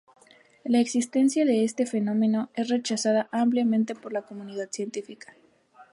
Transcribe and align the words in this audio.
La 0.63 0.79
existencia 0.79 1.45
de 1.45 1.63
este 1.63 1.85
fenómeno 1.85 2.49
es 2.55 2.69
rechazada 2.69 3.29
ampliamente 3.31 3.93
por 3.93 4.11
la 4.13 4.23
comunidad 4.23 4.67
científica. 4.71 5.35